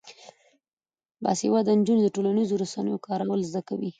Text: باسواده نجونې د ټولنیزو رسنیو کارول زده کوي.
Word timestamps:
باسواده 1.23 1.71
نجونې 1.79 2.01
د 2.03 2.09
ټولنیزو 2.15 2.59
رسنیو 2.63 3.03
کارول 3.07 3.39
زده 3.49 3.61
کوي. 3.69 3.89